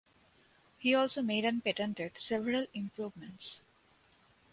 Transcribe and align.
He 0.79 0.95
also 0.95 1.21
made 1.21 1.45
and 1.45 1.63
patented 1.63 2.13
several 2.19 2.65
improvements. 2.73 3.61